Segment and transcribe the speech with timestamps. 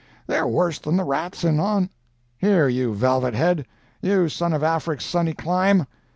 [0.25, 3.67] They're worse than the rats in Hon—here, you velvet head!
[4.01, 5.85] you son of Afric's sunny clime!